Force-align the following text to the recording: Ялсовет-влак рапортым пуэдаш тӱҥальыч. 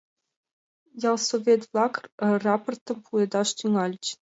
Ялсовет-влак 1.09 1.93
рапортым 2.43 2.97
пуэдаш 3.05 3.49
тӱҥальыч. 3.57 4.05